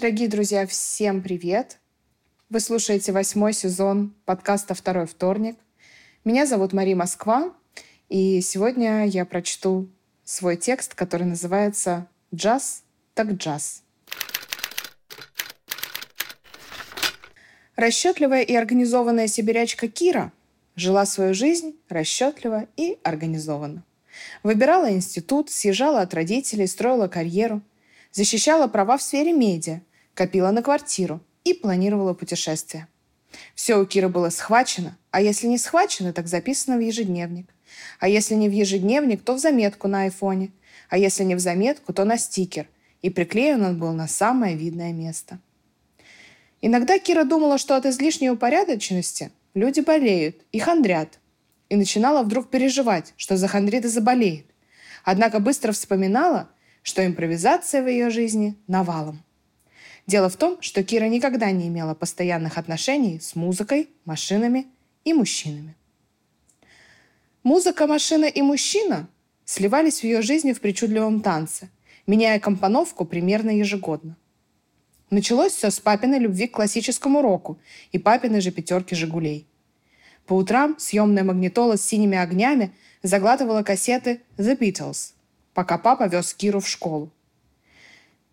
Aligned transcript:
Дорогие 0.00 0.28
друзья, 0.28 0.66
всем 0.66 1.20
привет! 1.20 1.78
Вы 2.48 2.60
слушаете 2.60 3.12
восьмой 3.12 3.52
сезон 3.52 4.14
подкаста 4.24 4.72
«Второй 4.72 5.04
вторник». 5.04 5.58
Меня 6.24 6.46
зовут 6.46 6.72
Мария 6.72 6.96
Москва, 6.96 7.52
и 8.08 8.40
сегодня 8.40 9.06
я 9.06 9.26
прочту 9.26 9.90
свой 10.24 10.56
текст, 10.56 10.94
который 10.94 11.26
называется 11.26 12.06
«Джаз 12.34 12.82
так 13.12 13.32
джаз». 13.32 13.82
Расчетливая 17.76 18.40
и 18.40 18.54
организованная 18.54 19.26
сибирячка 19.26 19.86
Кира 19.86 20.32
жила 20.76 21.04
свою 21.04 21.34
жизнь 21.34 21.76
расчетливо 21.90 22.68
и 22.78 22.98
организованно. 23.02 23.84
Выбирала 24.42 24.90
институт, 24.90 25.50
съезжала 25.50 26.00
от 26.00 26.14
родителей, 26.14 26.68
строила 26.68 27.06
карьеру, 27.06 27.60
защищала 28.12 28.66
права 28.66 28.96
в 28.96 29.02
сфере 29.02 29.34
медиа, 29.34 29.82
копила 30.20 30.50
на 30.50 30.60
квартиру 30.62 31.22
и 31.44 31.54
планировала 31.54 32.12
путешествия. 32.12 32.88
Все 33.54 33.76
у 33.76 33.86
Киры 33.86 34.10
было 34.10 34.28
схвачено, 34.28 34.98
а 35.10 35.22
если 35.22 35.46
не 35.46 35.56
схвачено, 35.56 36.12
так 36.12 36.26
записано 36.26 36.76
в 36.76 36.80
ежедневник. 36.80 37.46
А 38.00 38.06
если 38.06 38.34
не 38.34 38.50
в 38.50 38.52
ежедневник, 38.52 39.22
то 39.22 39.32
в 39.32 39.38
заметку 39.38 39.88
на 39.88 40.02
айфоне. 40.02 40.50
А 40.90 40.98
если 40.98 41.24
не 41.24 41.36
в 41.36 41.38
заметку, 41.38 41.94
то 41.94 42.04
на 42.04 42.18
стикер. 42.18 42.68
И 43.00 43.08
приклеен 43.08 43.64
он 43.64 43.78
был 43.78 43.94
на 43.94 44.06
самое 44.08 44.58
видное 44.58 44.92
место. 44.92 45.38
Иногда 46.60 46.98
Кира 46.98 47.24
думала, 47.24 47.56
что 47.56 47.74
от 47.74 47.86
излишней 47.86 48.28
упорядоченности 48.28 49.30
люди 49.54 49.80
болеют 49.80 50.36
и 50.52 50.58
хандрят. 50.58 51.18
И 51.70 51.76
начинала 51.76 52.22
вдруг 52.22 52.50
переживать, 52.50 53.14
что 53.16 53.38
захандрит 53.38 53.86
и 53.86 53.88
заболеет. 53.88 54.44
Однако 55.02 55.40
быстро 55.40 55.72
вспоминала, 55.72 56.50
что 56.82 57.06
импровизация 57.06 57.82
в 57.82 57.88
ее 57.88 58.10
жизни 58.10 58.54
навалом. 58.66 59.22
Дело 60.06 60.28
в 60.28 60.36
том, 60.36 60.60
что 60.60 60.82
Кира 60.82 61.06
никогда 61.06 61.50
не 61.50 61.68
имела 61.68 61.94
постоянных 61.94 62.58
отношений 62.58 63.20
с 63.20 63.34
музыкой, 63.34 63.88
машинами 64.04 64.66
и 65.04 65.12
мужчинами. 65.12 65.76
Музыка, 67.42 67.86
машина 67.86 68.26
и 68.26 68.42
мужчина 68.42 69.08
сливались 69.44 70.00
в 70.00 70.04
ее 70.04 70.22
жизни 70.22 70.52
в 70.52 70.60
причудливом 70.60 71.20
танце, 71.20 71.70
меняя 72.06 72.38
компоновку 72.38 73.04
примерно 73.04 73.50
ежегодно. 73.50 74.16
Началось 75.10 75.52
все 75.52 75.70
с 75.70 75.80
папиной 75.80 76.18
любви 76.18 76.46
к 76.46 76.52
классическому 76.52 77.22
року 77.22 77.58
и 77.90 77.98
папиной 77.98 78.40
же 78.40 78.50
пятерки 78.50 78.94
«Жигулей». 78.94 79.46
По 80.26 80.34
утрам 80.34 80.78
съемная 80.78 81.24
магнитола 81.24 81.76
с 81.76 81.84
синими 81.84 82.16
огнями 82.16 82.72
заглатывала 83.02 83.64
кассеты 83.64 84.20
«The 84.36 84.56
Beatles», 84.56 85.14
пока 85.54 85.78
папа 85.78 86.06
вез 86.06 86.32
Киру 86.34 86.60
в 86.60 86.68
школу. 86.68 87.10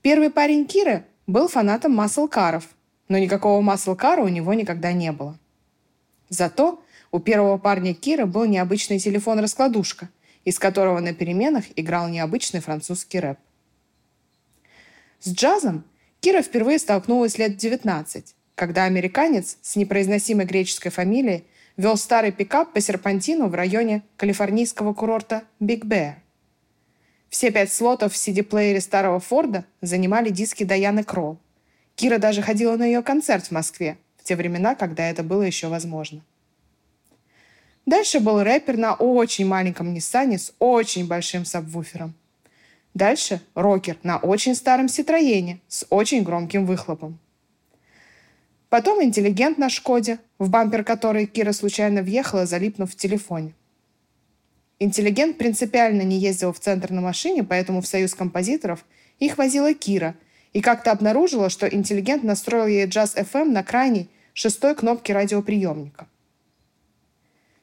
Первый 0.04 0.30
парень 0.30 0.66
Киры 0.66 1.06
был 1.28 1.50
фанатом 1.50 1.94
маслкаров, 1.94 2.70
но 3.09 3.17
никакого 3.17 3.61
маслкара 3.61 4.22
у 4.22 4.30
него 4.30 4.53
никогда 4.53 4.94
не 4.94 5.11
было. 5.11 5.38
Зато 6.30 6.81
у 7.11 7.20
первого 7.20 7.58
парня 7.58 7.94
Кира 7.94 8.25
был 8.25 8.45
необычный 8.45 9.00
телефон-раскладушка, 9.00 10.09
из 10.45 10.59
которого 10.59 11.00
на 11.00 11.14
переменах 11.14 11.66
играл 11.75 12.08
необычный 12.08 12.61
французский 12.61 13.20
рэп. 13.20 13.38
С 15.20 15.31
джазом 15.31 15.83
Кира 16.22 16.42
впервые 16.42 16.80
столкнулась 16.80 17.38
лет 17.38 17.58
19, 17.58 18.36
когда 18.55 18.86
американец 18.86 19.58
с 19.61 19.75
непроизносимой 19.75 20.45
греческой 20.45 20.92
фамилией 20.92 21.45
вел 21.75 21.98
старый 21.98 22.31
пикап 22.31 22.73
по 22.73 22.81
серпантину 22.81 23.48
в 23.48 23.55
районе 23.55 24.03
калифорнийского 24.17 24.94
курорта 24.94 25.44
Биг 25.59 25.86
Бэр. 25.86 26.16
Все 27.30 27.52
пять 27.52 27.72
слотов 27.72 28.14
в 28.14 28.16
CD-плеере 28.16 28.80
старого 28.80 29.20
Форда 29.20 29.66
занимали 29.81 30.30
диски 30.30 30.64
Даяны 30.64 31.03
Кролл. 31.03 31.38
Кира 31.95 32.20
даже 32.20 32.42
ходила 32.42 32.78
на 32.78 32.86
ее 32.86 33.02
концерт 33.02 33.47
в 33.47 33.52
Москве, 33.52 33.97
в 34.17 34.23
те 34.23 34.36
времена, 34.36 34.76
когда 34.76 35.10
это 35.10 35.23
было 35.23 35.42
еще 35.42 35.67
возможно. 35.67 36.21
Дальше 37.86 38.20
был 38.20 38.43
рэпер 38.43 38.77
на 38.77 38.93
очень 38.93 39.45
маленьком 39.45 39.93
Ниссане 39.93 40.38
с 40.38 40.54
очень 40.60 41.08
большим 41.08 41.45
сабвуфером. 41.45 42.14
Дальше 42.93 43.42
рокер 43.55 43.98
на 44.04 44.17
очень 44.17 44.55
старом 44.55 44.89
Ситроене 44.89 45.59
с 45.67 45.86
очень 45.89 46.23
громким 46.23 46.65
выхлопом. 46.65 47.20
Потом 48.70 49.02
интеллигент 49.04 49.58
на 49.58 49.70
Шкоде, 49.70 50.20
в 50.39 50.49
бампер 50.49 50.83
которой 50.83 51.26
Кира 51.26 51.54
случайно 51.54 52.02
въехала, 52.02 52.45
залипнув 52.45 52.92
в 52.92 52.95
телефоне– 52.95 53.54
Интеллигент 54.80 55.38
принципиально 55.38 56.04
не 56.04 56.17
ездил 56.17 56.54
в 56.54 56.60
центр 56.60 56.92
на 56.92 57.02
машине, 57.02 57.43
поэтому 57.43 57.82
в 57.82 57.88
союз 57.88 58.14
композиторов 58.14 58.86
их 59.20 59.38
возила 59.38 59.73
Кира. 59.73 60.15
И 60.54 60.61
как-то 60.61 60.92
обнаружила, 60.92 61.49
что 61.49 61.67
интеллигент 61.67 62.23
настроил 62.23 62.67
ей 62.67 62.86
джаз 62.86 63.15
FM 63.15 63.45
на 63.45 63.64
крайней, 63.64 64.10
шестой 64.33 64.76
кнопке 64.76 65.14
радиоприемника. 65.14 66.08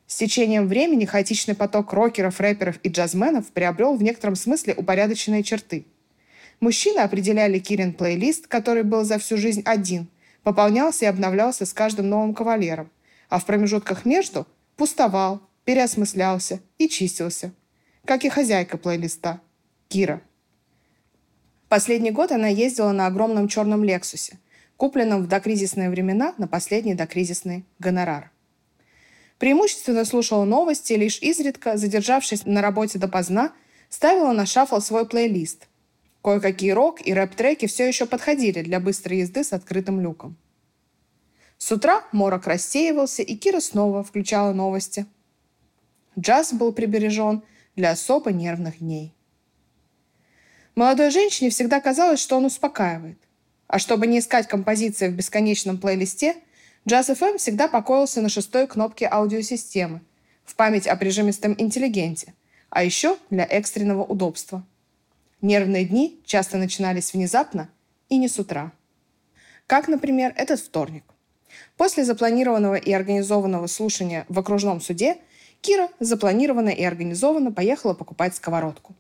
С 0.07 0.17
течением 0.17 0.69
времени 0.69 1.07
хаотичный 1.07 1.55
поток 1.55 1.93
рокеров, 1.93 2.41
рэперов 2.41 2.79
и 2.83 2.89
джазменов 2.89 3.49
приобрел 3.53 3.97
в 3.97 4.03
некотором 4.03 4.37
смысле 4.37 4.75
упорядоченные 4.77 5.43
черты. 5.43 5.87
Мужчины 6.61 6.99
определяли 6.99 7.59
Кирин 7.59 7.95
плейлист, 7.95 8.47
который 8.47 8.83
был 8.83 9.05
за 9.05 9.19
всю 9.19 9.37
жизнь 9.37 9.63
один, 9.65 10.09
пополнялся 10.43 11.07
и 11.07 11.09
обновлялся 11.09 11.65
с 11.65 11.73
каждым 11.73 12.09
новым 12.09 12.35
кавалером, 12.35 12.91
а 13.29 13.39
в 13.39 13.47
промежутках 13.47 14.05
между 14.05 14.47
пустовал, 14.77 15.41
переосмыслялся 15.65 16.61
и 16.79 16.89
чистился, 16.89 17.53
как 18.05 18.25
и 18.25 18.29
хозяйка 18.29 18.77
плейлиста– 18.77 19.41
Кира. 19.89 20.23
Последний 21.69 22.11
год 22.11 22.33
она 22.33 22.49
ездила 22.49 22.93
на 22.93 23.07
огромном 23.07 23.49
черном 23.49 23.85
«Лексусе», 23.85 24.39
купленном 24.77 25.23
в 25.23 25.29
докризисные 25.29 25.91
времена 25.91 26.35
на 26.39 26.47
последний 26.47 26.95
докризисный 26.95 27.65
гонорар. 27.79 28.31
Преимущественно 29.39 30.05
слушала 30.05 30.45
новости, 30.45 30.93
лишь 30.93 31.21
изредка, 31.21 31.77
задержавшись 31.77 32.45
на 32.45 32.63
работе 32.63 32.99
допоздна, 32.99 33.53
ставила 33.89 34.33
на 34.33 34.47
шафл 34.47 34.81
свой 34.81 35.09
плейлист. 35.09 35.69
Кое-какие 36.23 36.71
рок 36.71 37.07
и 37.07 37.13
рэп-треки 37.13 37.67
все 37.67 37.87
еще 37.87 38.07
подходили 38.07 38.63
для 38.63 38.81
быстрой 38.81 39.19
езды 39.19 39.45
с 39.45 39.53
открытым 39.53 40.01
люком. 40.01 40.37
С 41.59 41.71
утра 41.73 42.05
морок 42.13 42.47
рассеивался, 42.47 43.23
и 43.23 43.37
Кира 43.37 43.61
снова 43.61 44.03
включала 44.03 44.53
новости– 44.53 45.07
Джаз 46.19 46.53
был 46.53 46.73
прибережен 46.73 47.43
для 47.77 47.91
особо 47.91 48.33
нервных 48.33 48.79
дней. 48.79 49.13
Молодой 50.75 51.11
женщине 51.11 51.51
всегда 51.51 51.81
казалось, 51.81 52.21
что 52.21 52.37
он 52.37 52.45
успокаивает. 52.45 53.19
А 53.67 53.79
чтобы 53.79 54.07
не 54.07 54.19
искать 54.19 54.47
композиции 54.47 55.09
в 55.09 55.15
бесконечном 55.15 55.79
плейлисте, 55.79 56.37
Jazz 56.87 57.15
FM 57.17 57.39
всегда 57.39 57.67
покоился 57.67 58.21
на 58.21 58.29
шестой 58.29 58.67
кнопке 58.67 59.09
аудиосистемы 59.11 60.03
в 60.45 60.55
память 60.55 60.87
о 60.87 60.97
прижимистом 60.97 61.55
интеллигенте, 61.59 62.35
а 62.71 62.85
еще 62.85 63.17
для 63.31 63.45
экстренного 63.45 64.05
удобства. 64.05 64.65
Нервные 65.41 65.85
дни 65.85 66.21
часто 66.25 66.59
начинались 66.59 67.13
внезапно 67.13 67.71
и 68.09 68.19
не 68.19 68.29
с 68.29 68.39
утра. 68.39 68.73
Как, 69.67 69.89
например, 69.89 70.35
этот 70.37 70.61
вторник. 70.61 71.05
После 71.77 72.05
запланированного 72.05 72.75
и 72.75 72.93
организованного 72.93 73.67
слушания 73.67 74.27
в 74.29 74.39
окружном 74.39 74.81
суде– 74.81 75.17
Кира 75.65 75.89
запланированно 75.99 76.69
и 76.69 76.85
организованно 76.85 77.51
поехала 77.51 77.95
покупать 77.95 78.37
сковородку. 78.37 78.95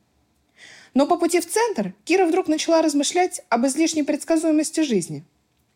Но 0.95 1.07
по 1.07 1.19
пути 1.19 1.41
в 1.41 1.47
центр 1.47 1.93
Кира 2.07 2.25
вдруг 2.25 2.49
начала 2.49 2.81
размышлять 2.81 3.43
об 3.51 3.67
излишней 3.67 4.03
предсказуемости 4.03 4.81
жизни 4.81 5.25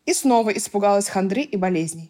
и 0.07 0.13
снова 0.15 0.49
испугалась 0.49 1.07
хандры 1.07 1.41
и 1.41 1.57
болезней. 1.57 2.09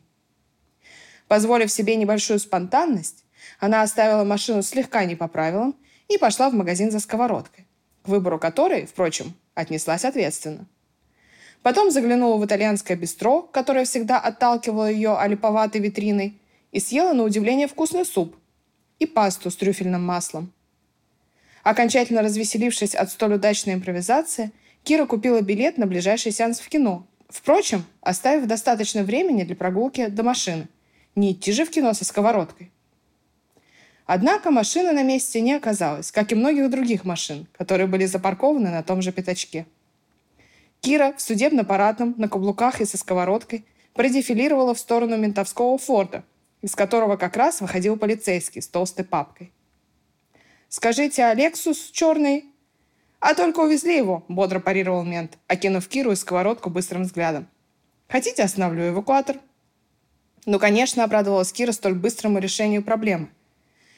Позволив 1.27 1.69
себе 1.69 1.97
небольшую 1.97 2.39
спонтанность, 2.39 3.25
она 3.59 3.81
оставила 3.81 4.23
машину 4.23 4.61
слегка 4.61 5.03
не 5.03 5.17
по 5.17 5.27
правилам 5.27 5.75
и 6.07 6.17
пошла 6.17 6.49
в 6.49 6.53
магазин 6.53 6.89
за 6.89 7.01
сковородкой, 7.01 7.65
к 8.03 8.07
выбору 8.07 8.39
которой, 8.39 8.85
впрочем, 8.85 9.33
отнеслась 9.55 10.05
ответственно. 10.05 10.65
Потом 11.63 11.91
заглянула 11.91 12.37
в 12.37 12.45
итальянское 12.45 12.95
бистро, 12.95 13.41
которое 13.41 13.83
всегда 13.83 14.21
отталкивало 14.21 14.89
ее 14.89 15.17
олиповатой 15.17 15.81
витриной, 15.81 16.39
и 16.71 16.79
съела 16.79 17.11
на 17.11 17.23
удивление 17.23 17.67
вкусный 17.67 18.05
суп, 18.05 18.37
и 18.99 19.05
пасту 19.05 19.49
с 19.49 19.55
трюфельным 19.55 20.05
маслом. 20.05 20.51
Окончательно 21.63 22.21
развеселившись 22.21 22.95
от 22.95 23.11
столь 23.11 23.35
удачной 23.35 23.73
импровизации, 23.73 24.51
Кира 24.83 25.05
купила 25.05 25.41
билет 25.41 25.77
на 25.77 25.87
ближайший 25.87 26.31
сеанс 26.31 26.59
в 26.59 26.69
кино. 26.69 27.05
Впрочем, 27.27 27.85
оставив 28.01 28.47
достаточно 28.47 29.03
времени 29.03 29.43
для 29.43 29.55
прогулки 29.55 30.07
до 30.07 30.23
машины. 30.23 30.67
Не 31.15 31.33
идти 31.33 31.51
же 31.51 31.65
в 31.65 31.69
кино 31.69 31.93
со 31.93 32.05
сковородкой. 32.05 32.71
Однако 34.05 34.49
машины 34.49 34.91
на 34.91 35.03
месте 35.03 35.39
не 35.41 35.53
оказалось, 35.53 36.11
как 36.11 36.31
и 36.31 36.35
многих 36.35 36.71
других 36.71 37.05
машин, 37.05 37.45
которые 37.55 37.85
были 37.85 38.05
запаркованы 38.05 38.71
на 38.71 38.81
том 38.81 39.03
же 39.03 39.11
пятачке. 39.11 39.67
Кира 40.81 41.13
в 41.15 41.21
судебно-парадном, 41.21 42.15
на 42.17 42.27
каблуках 42.27 42.81
и 42.81 42.85
со 42.85 42.97
сковородкой 42.97 43.65
продефилировала 43.93 44.73
в 44.73 44.79
сторону 44.79 45.17
ментовского 45.17 45.77
форта, 45.77 46.23
из 46.61 46.75
которого 46.75 47.17
как 47.17 47.37
раз 47.37 47.61
выходил 47.61 47.97
полицейский 47.97 48.61
с 48.61 48.67
толстой 48.67 49.05
папкой. 49.05 49.51
«Скажите, 50.67 51.23
а 51.23 51.33
Лексус 51.33 51.89
черный?» 51.91 52.45
«А 53.19 53.33
только 53.33 53.59
увезли 53.59 53.97
его»,— 53.97 54.23
бодро 54.27 54.59
парировал 54.59 55.03
мент, 55.03 55.37
окинув 55.47 55.87
Киру 55.87 56.11
и 56.11 56.15
сковородку 56.15 56.69
быстрым 56.69 57.03
взглядом. 57.03 57.47
«Хотите, 58.07 58.43
остановлю 58.43 58.89
эвакуатор?» 58.89 59.39
«Ну, 60.45 60.57
конечно»,— 60.57 61.03
обрадовалась 61.05 61.51
Кира 61.51 61.73
столь 61.73 61.95
быстрому 61.95 62.39
решению 62.39 62.83
проблемы. 62.83 63.29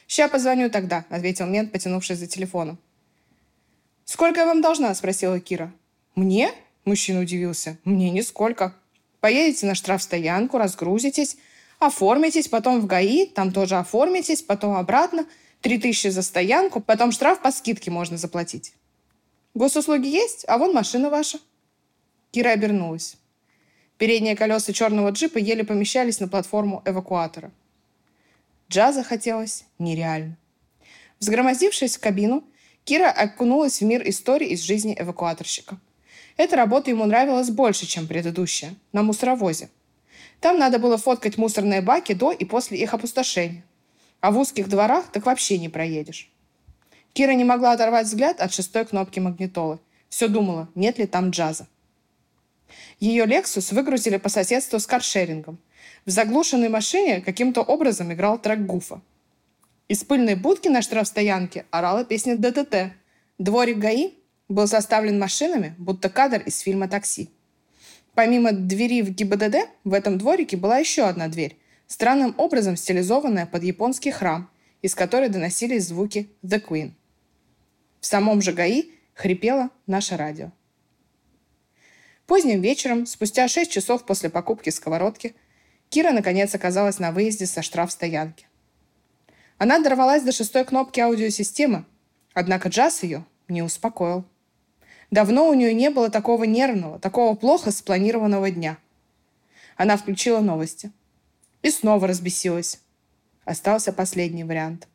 «Ща 0.08 0.28
позвоню 0.28 0.70
тогда»,— 0.70 1.06
ответил 1.10 1.46
мент, 1.46 1.72
потянувшись 1.72 2.18
за 2.18 2.28
телефоном. 2.28 2.78
«Сколько 4.06 4.42
я 4.42 4.46
вам 4.46 4.62
должна?»— 4.62 4.94
спросила 4.96 5.40
Кира. 5.40 5.72
«Мне?»— 6.16 6.52
мужчина 6.86 7.22
удивился. 7.22 7.78
«Мне 7.86 8.10
нисколько. 8.10 8.76
Поедете 9.20 9.68
на 9.68 9.76
штрафстоянку, 9.76 10.58
разгрузитесь, 10.58 11.38
оформитесь, 11.82 12.48
потом 12.48 12.80
в 12.80 12.86
ГАИ, 12.86 13.26
там 13.26 13.52
тоже 13.52 13.76
оформитесь, 13.78 14.42
потом 14.42 14.76
обратно, 14.76 15.26
три 15.62 15.80
тысячи 15.80 16.08
за 16.08 16.22
стоянку, 16.22 16.80
потом 16.80 17.12
штраф 17.12 17.42
по 17.42 17.52
скидке 17.52 17.92
можно 17.92 18.18
заплатить. 18.18 18.74
Госуслуги 19.54 20.08
есть, 20.08 20.46
а 20.48 20.58
вон 20.58 20.74
машина 20.74 21.10
ваша». 21.10 21.40
Кира 22.32 22.50
обернулась. 22.50 23.18
Передние 23.98 24.36
колеса 24.36 24.74
черного 24.74 25.10
джипа 25.10 25.38
еле 25.38 25.64
помещались 25.64 26.20
на 26.20 26.28
платформу 26.28 26.82
эвакуатора. 26.86 27.52
Джаза 28.70 29.04
хотелось 29.04 29.66
нереально. 29.80 30.38
Взгромоздившись 31.20 31.98
в 31.98 32.00
кабину, 32.00 32.44
Кира 32.84 33.12
окунулась 33.12 33.82
в 33.82 33.86
мир 33.86 34.08
истории 34.08 34.50
из 34.50 34.62
жизни 34.62 34.96
эвакуаторщика. 34.98 35.80
Эта 36.38 36.56
работа 36.56 36.90
ему 36.90 37.06
нравилась 37.06 37.50
больше, 37.50 37.86
чем 37.86 38.08
предыдущая, 38.08 38.76
на 38.94 39.04
мусоровозе. 39.04 39.70
Там 40.42 40.58
надо 40.58 40.80
было 40.80 40.98
фоткать 40.98 41.38
мусорные 41.38 41.82
баки 41.82 42.14
до 42.14 42.32
и 42.32 42.44
после 42.46 42.80
их 42.80 42.94
опустошения. 42.94 43.64
А 44.20 44.32
в 44.32 44.40
узких 44.40 44.68
дворах 44.68 45.12
так 45.12 45.26
вообще 45.26 45.58
не 45.60 45.70
проедешь. 45.70 46.30
Кира 47.14 47.34
не 47.34 47.44
могла 47.44 47.72
оторвать 47.72 48.08
взгляд 48.08 48.42
от 48.42 48.52
шестой 48.54 48.86
кнопки 48.86 49.20
магнитолы. 49.20 49.80
Все 50.10 50.28
думала, 50.28 50.68
нет 50.76 50.98
ли 50.98 51.06
там 51.06 51.30
джаза. 51.30 51.68
Ее 53.00 53.26
«Лексус» 53.26 53.72
выгрузили 53.72 54.18
по 54.18 54.30
соседству 54.30 54.80
с 54.80 54.88
каршерингом. 54.88 55.60
В 56.06 56.10
заглушенной 56.10 56.70
машине 56.70 57.22
каким-то 57.22 57.62
образом 57.62 58.12
играл 58.12 58.40
трек 58.40 58.60
Гуфа. 58.60 59.02
Из 59.88 60.04
пыльной 60.04 60.36
будки 60.36 60.70
на 60.70 60.82
штрафстоянке 60.82 61.66
орала 61.70 62.04
песня 62.04 62.36
ДТТ. 62.38 62.94
Дворик 63.38 63.78
ГАИ 63.78 64.14
был 64.48 64.66
заставлен 64.66 65.20
машинами, 65.20 65.76
будто 65.78 66.10
кадр 66.10 66.42
из 66.46 66.60
фильма 66.60 66.88
«Такси». 66.88 67.30
Помимо 68.14 68.52
двери 68.52 69.02
в 69.02 69.12
ГИБДД, 69.12 69.70
в 69.84 69.94
этом 69.94 70.18
дворике 70.18 70.58
была 70.58 70.78
еще 70.80 71.04
одна 71.04 71.28
дверь, 71.28 71.58
странным 71.88 72.36
образом 72.38 72.76
стилизованная 72.76 73.46
под 73.46 73.64
японский 73.64 74.12
храм, 74.12 74.50
из 74.82 74.96
которой 74.96 75.30
доносились 75.30 75.88
звуки 75.88 76.30
«The 76.44 76.62
Queen». 76.62 76.92
В 78.00 78.06
самом 78.06 78.42
же 78.42 78.52
ГАИ 78.52 78.92
хрипело 79.14 79.70
наше 79.88 80.18
радио. 80.18 80.52
Поздним 82.26 82.62
вечером, 82.62 83.06
спустя 83.06 83.48
6 83.48 83.72
часов 83.72 84.06
после 84.06 84.30
покупки 84.30 84.70
сковородки, 84.70 85.36
Кира 85.90 86.12
наконец 86.12 86.56
оказалась 86.56 87.00
на 87.00 87.12
выезде 87.12 87.46
со 87.46 87.62
штрафстоянки. 87.62 88.48
Она 89.58 89.80
дорвалась 89.80 90.24
до 90.24 90.32
шестой 90.32 90.64
кнопки 90.66 91.00
аудиосистемы, 91.00 91.86
однако 92.34 92.70
джаз 92.70 93.04
ее 93.04 93.26
не 93.48 93.62
успокоил. 93.62 94.26
Давно 95.12 95.50
у 95.50 95.54
нее 95.54 95.74
не 95.74 95.90
было 95.90 96.10
такого 96.10 96.46
нервного, 96.46 96.98
такого 96.98 97.36
плохо 97.36 97.72
спланированного 97.72 98.50
дня. 98.50 98.78
Она 99.76 99.98
включила 99.98 100.40
новости. 100.40 100.92
И 101.62 101.70
снова 101.70 102.08
разбесилась. 102.08 102.80
Остался 103.44 103.92
последний 103.94 104.46
вариант. 104.46 104.88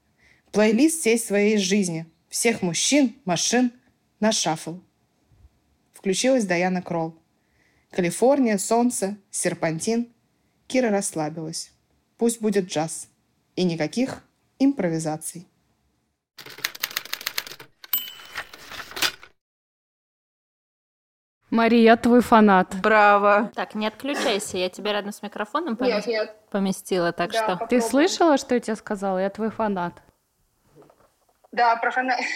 Плейлист 0.53 1.01
всей 1.01 1.19
своей 1.19 1.59
жизни. 1.59 2.07
Всех 2.29 2.63
мужчин, 2.63 3.15
машин 3.25 3.73
на 4.19 4.33
шаффл. 4.33 4.79
Включилась 5.93 6.47
Даяна 6.47 6.83
Кролл. 6.83 7.15
Калифорния, 7.91 8.59
солнце, 8.59 9.17
серпантин. 9.31 10.09
Кира 10.67 10.91
расслабилась. 10.91 11.71
Пусть 12.17 12.41
будет 12.41 12.67
джаз. 12.67 13.09
И 13.55 13.65
никаких 13.65 14.25
импровизаций. 14.59 15.47
Мария, 21.57 21.83
я 21.83 21.97
твой 21.97 22.21
фанат. 22.21 22.75
Браво. 22.83 23.51
Так, 23.55 23.75
не 23.75 23.87
отключайся, 23.87 24.59
я 24.59 24.69
тебя 24.69 24.93
рядом 24.93 25.13
с 25.13 25.23
микрофоном 25.23 25.77
помес... 25.77 26.07
нет, 26.07 26.07
нет. 26.07 26.37
поместила, 26.51 27.13
так 27.13 27.33
да, 27.33 27.39
что... 27.39 27.47
Попробуй. 27.53 27.69
Ты 27.69 27.81
слышала, 27.81 28.37
что 28.37 28.55
я 28.55 28.61
тебе 28.61 28.77
сказала? 28.77 29.19
Я 29.19 29.31
твой 29.31 29.51
фанат. 29.51 29.95
Да, 31.53 31.77
про 31.77 31.91
фанат. 31.91 32.21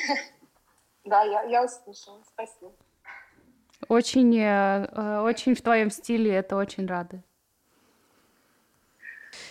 Да, 1.03 1.23
я, 1.23 1.43
я 1.45 1.65
услышала. 1.65 2.23
Спасибо. 2.29 2.73
Очень, 3.89 4.39
э, 4.39 4.87
э, 4.93 5.21
очень 5.21 5.55
в 5.55 5.63
твоем 5.63 5.91
стиле, 5.91 6.31
это 6.31 6.57
очень 6.57 6.87
рада. 6.87 7.23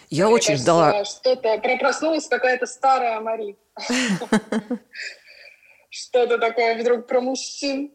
Я 0.10 0.26
Мне 0.26 0.36
очень 0.36 0.50
кажется, 0.50 0.64
ждала. 0.64 1.06
Что-то 1.06 1.78
проснулась 1.80 2.28
какая-то 2.28 2.68
старая 2.68 3.20
Мари. 3.20 3.58
Что-то 5.90 6.38
такое 6.38 6.80
вдруг 6.80 7.08
про 7.08 7.20
мужчин. 7.20 7.92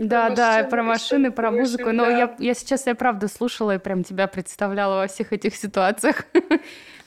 Да, 0.00 0.30
да, 0.30 0.64
про 0.64 0.82
машины, 0.82 1.30
про 1.30 1.50
музыку. 1.50 1.92
Но 1.92 2.08
я, 2.08 2.34
я 2.38 2.54
сейчас, 2.54 2.86
я 2.86 2.94
правда 2.94 3.28
слушала 3.28 3.74
и 3.74 3.78
прям 3.78 4.04
тебя 4.04 4.26
представляла 4.26 5.00
во 5.00 5.06
всех 5.06 5.32
этих 5.32 5.56
ситуациях. 5.56 6.24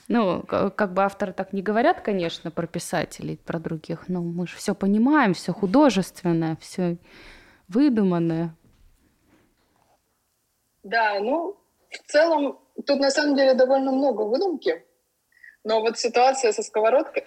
Ну, 0.07 0.43
как 0.43 0.91
бы 0.91 1.03
авторы 1.03 1.31
так 1.31 1.53
не 1.53 1.61
говорят, 1.61 2.01
конечно, 2.01 2.51
про 2.51 2.67
писателей, 2.67 3.37
про 3.37 3.59
других, 3.59 4.09
но 4.09 4.21
мы 4.21 4.45
же 4.45 4.57
все 4.57 4.75
понимаем, 4.75 5.33
все 5.33 5.53
художественное, 5.53 6.57
все 6.59 6.97
выдуманное. 7.69 8.53
Да, 10.83 11.17
ну, 11.21 11.55
в 11.89 12.11
целом, 12.11 12.59
тут 12.85 12.99
на 12.99 13.09
самом 13.09 13.37
деле 13.37 13.53
довольно 13.53 13.93
много 13.93 14.23
выдумки. 14.23 14.83
Но 15.63 15.81
вот 15.81 15.99
ситуация 15.99 16.53
со 16.53 16.63
сковородкой, 16.63 17.23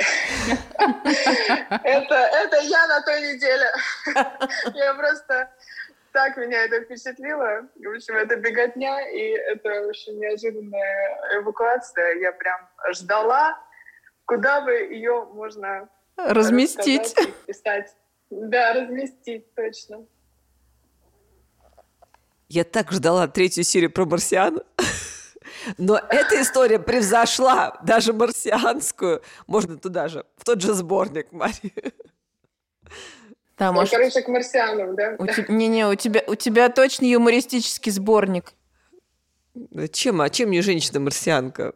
это, 0.77 2.15
это 2.15 2.61
я 2.63 2.87
на 2.89 3.01
той 3.03 3.33
неделе. 3.33 3.71
Я 4.75 4.95
просто 4.95 5.51
так 6.13 6.37
меня 6.37 6.65
это 6.65 6.81
впечатлило. 6.83 7.69
В 7.77 7.95
общем, 7.95 8.17
это 8.17 8.37
беготня, 8.37 9.09
и 9.09 9.21
это 9.21 9.87
очень 9.87 10.19
неожиданная 10.19 11.39
эвакуация. 11.39 12.21
Я 12.21 12.33
прям 12.33 12.69
ждала, 12.93 13.59
куда 14.25 14.63
бы 14.63 14.73
ее 14.73 15.25
можно 15.33 15.89
разместить. 16.17 17.15
Писать. 17.47 17.95
Да, 18.31 18.73
разместить, 18.75 19.53
точно. 19.55 20.07
Я 22.49 22.65
так 22.65 22.93
ждала 22.93 23.27
третью 23.27 23.65
серию 23.65 23.91
про 23.93 24.05
марсиан. 24.05 24.61
Но 25.79 25.97
эта 25.97 26.41
история 26.41 26.79
превзошла 26.79 27.79
даже 27.83 28.13
марсианскую. 28.13 29.23
Можно 29.47 29.79
туда 29.79 30.09
же, 30.09 30.25
в 30.37 30.45
тот 30.45 30.61
же 30.61 30.75
сборник, 30.75 31.33
Мария. 31.33 31.93
Да, 33.59 33.73
может... 33.73 33.93
Короче, 33.93 34.23
к 34.23 34.29
марсианам, 34.29 34.97
да? 34.97 35.17
Не-не, 35.49 35.87
у 35.87 35.95
тебя, 35.95 36.23
у 36.27 36.35
тебя 36.35 36.69
точно 36.69 37.07
юмористический 37.07 37.93
сборник. 37.93 38.53
Чем, 39.93 40.21
а 40.21 40.29
чем 40.29 40.51
не 40.51 40.61
женщина-марсианка? 40.61 41.75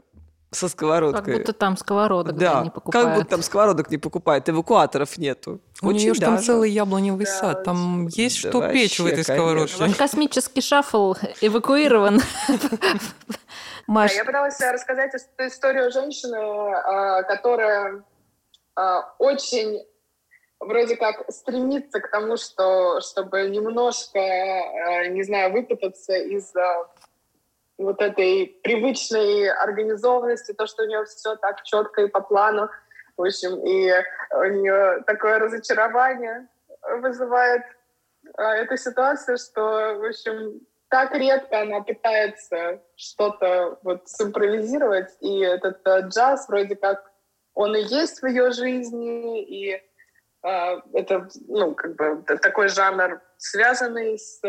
со 0.50 0.68
сковородкой. 0.68 1.25
Как 1.25 1.35
будто 1.35 1.52
там 1.52 1.76
сковородок 1.76 2.37
да, 2.37 2.62
не 2.64 2.71
покупают. 2.71 3.07
как 3.07 3.16
будто 3.16 3.30
там 3.30 3.42
сковородок 3.42 3.90
не 3.90 3.99
покупает, 3.99 4.49
эвакуаторов 4.49 5.18
нету. 5.18 5.61
У 5.83 5.88
Очень 5.88 5.99
нее 5.99 6.14
же 6.14 6.21
там 6.21 6.38
целый 6.38 6.71
яблоневый 6.71 7.26
да, 7.26 7.30
сад, 7.30 7.64
там 7.64 8.07
есть 8.09 8.42
да, 8.42 8.49
что 8.49 8.73
печь 8.73 8.99
в 8.99 9.07
этой 9.07 9.25
сковородке. 9.25 9.76
Ваш 9.78 9.95
космический 9.97 10.61
шаффл 10.61 11.14
эвакуирован. 11.40 12.23
Маш... 13.88 14.12
Я 14.12 14.26
пыталась 14.26 14.61
рассказать 14.61 15.14
историю 15.14 15.90
женщины, 15.90 16.37
а, 16.37 17.23
которая 17.23 18.04
а, 18.76 19.14
очень 19.18 19.83
вроде 20.61 20.95
как 20.97 21.25
стремится 21.33 21.99
к 22.00 22.11
тому, 22.11 22.37
что, 22.37 23.00
чтобы 23.00 23.49
немножко, 23.49 24.18
не 25.09 25.23
знаю, 25.23 25.52
выпутаться 25.52 26.14
из 26.16 26.52
вот 27.78 28.02
этой 28.02 28.59
привычной 28.62 29.49
организованности, 29.50 30.52
то, 30.52 30.66
что 30.66 30.83
у 30.83 30.87
нее 30.87 31.04
все 31.07 31.37
так 31.37 31.62
четко 31.62 32.02
и 32.02 32.09
по 32.09 32.21
плану. 32.21 32.68
В 33.16 33.23
общем, 33.23 33.64
и 33.64 33.90
у 34.35 34.45
нее 34.45 35.02
такое 35.07 35.38
разочарование 35.38 36.49
вызывает 36.83 37.62
эта 38.37 38.76
ситуация, 38.76 39.37
что, 39.37 39.62
в 39.62 40.09
общем, 40.09 40.61
так 40.88 41.14
редко 41.14 41.61
она 41.61 41.80
пытается 41.80 42.83
что-то 42.97 43.78
вот 43.83 44.09
симпровизировать, 44.09 45.11
и 45.21 45.40
этот 45.40 45.87
а, 45.87 46.00
джаз 46.00 46.49
вроде 46.49 46.76
как 46.76 47.11
он 47.54 47.76
и 47.76 47.83
есть 47.83 48.23
в 48.23 48.26
ее 48.26 48.52
жизни, 48.52 49.42
и 49.42 49.73
э, 49.73 50.80
это, 50.92 51.28
ну, 51.49 51.75
как 51.75 51.97
бы 51.97 52.23
такой 52.40 52.68
жанр, 52.68 53.21
связанный 53.37 54.16
с 54.16 54.40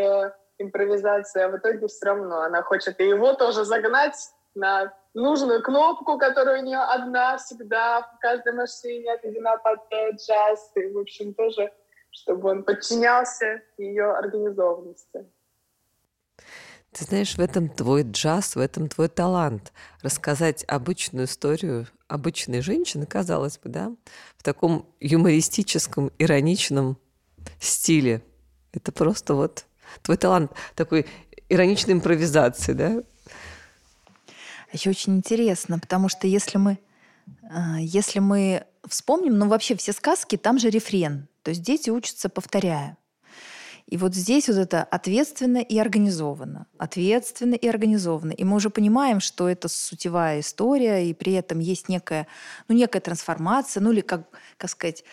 импровизация, 0.58 1.46
а 1.46 1.48
в 1.48 1.56
итоге 1.56 1.88
все 1.88 2.06
равно 2.06 2.42
она 2.42 2.62
хочет 2.62 3.00
и 3.00 3.08
его 3.08 3.34
тоже 3.34 3.64
загнать 3.64 4.16
на 4.54 4.92
нужную 5.14 5.62
кнопку, 5.62 6.18
которая 6.18 6.62
у 6.62 6.64
нее 6.64 6.78
одна 6.78 7.36
всегда 7.38 8.02
в 8.02 8.18
каждой 8.20 8.52
машине 8.52 9.12
отведена 9.12 9.56
под 9.56 9.80
э, 9.90 10.12
джаз. 10.12 10.70
И, 10.76 10.86
в 10.92 10.98
общем, 10.98 11.34
тоже 11.34 11.72
чтобы 12.12 12.50
он 12.50 12.64
подчинялся 12.64 13.62
ее 13.76 14.12
организованности. 14.12 15.30
Ты 16.92 17.04
знаешь, 17.04 17.34
в 17.36 17.40
этом 17.40 17.68
твой 17.68 18.02
джаз, 18.02 18.56
в 18.56 18.58
этом 18.58 18.88
твой 18.88 19.08
талант. 19.08 19.72
Рассказать 20.02 20.64
обычную 20.66 21.26
историю 21.26 21.86
обычной 22.08 22.60
женщины, 22.60 23.06
казалось 23.06 23.58
бы, 23.58 23.70
да, 23.70 23.94
в 24.36 24.42
таком 24.42 24.86
юмористическом, 24.98 26.10
ироничном 26.18 26.98
стиле. 27.60 28.22
Это 28.72 28.90
просто 28.90 29.34
вот 29.34 29.66
твой 30.02 30.16
талант 30.16 30.52
такой 30.74 31.06
ироничной 31.48 31.94
импровизации, 31.94 32.72
да? 32.72 33.02
Еще 34.72 34.90
очень 34.90 35.16
интересно, 35.16 35.78
потому 35.78 36.08
что 36.08 36.26
если 36.26 36.58
мы, 36.58 36.78
а, 37.48 37.80
если 37.80 38.18
мы 38.18 38.64
вспомним, 38.88 39.38
ну 39.38 39.48
вообще 39.48 39.76
все 39.76 39.92
сказки, 39.92 40.36
там 40.36 40.58
же 40.58 40.70
рефрен. 40.70 41.28
То 41.42 41.50
есть 41.50 41.62
дети 41.62 41.90
учатся 41.90 42.28
повторяя. 42.28 42.96
И 43.90 43.96
вот 43.96 44.14
здесь 44.14 44.48
вот 44.48 44.56
это 44.56 44.84
ответственно 44.84 45.58
и 45.58 45.78
организованно. 45.78 46.66
Ответственно 46.78 47.54
и 47.54 47.68
организованно. 47.68 48.32
И 48.32 48.44
мы 48.44 48.56
уже 48.56 48.70
понимаем, 48.70 49.20
что 49.20 49.48
это 49.48 49.68
сутевая 49.68 50.40
история, 50.40 51.08
и 51.10 51.12
при 51.12 51.32
этом 51.32 51.58
есть 51.58 51.88
некая, 51.88 52.26
ну, 52.68 52.76
некая 52.76 53.00
трансформация, 53.00 53.82
ну 53.82 53.90
или, 53.90 54.00
как, 54.00 54.28
как 54.56 54.70
сказать, 54.70 55.04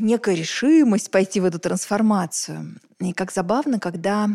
некая 0.00 0.34
решимость 0.34 1.10
пойти 1.10 1.40
в 1.40 1.44
эту 1.44 1.58
трансформацию. 1.58 2.80
И 3.00 3.12
как 3.12 3.30
забавно, 3.32 3.78
когда 3.78 4.30